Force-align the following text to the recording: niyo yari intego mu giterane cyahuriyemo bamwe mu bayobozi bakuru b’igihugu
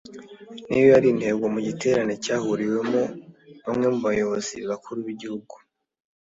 niyo 0.67 0.87
yari 0.93 1.07
intego 1.13 1.43
mu 1.53 1.59
giterane 1.67 2.13
cyahuriyemo 2.23 3.03
bamwe 3.65 3.85
mu 3.93 3.99
bayobozi 4.07 4.55
bakuru 4.69 4.97
b’igihugu 5.05 5.53